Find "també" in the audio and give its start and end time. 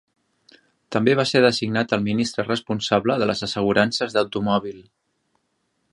0.95-1.13